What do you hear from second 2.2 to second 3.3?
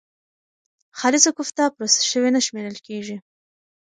نه شمېرل کېږي.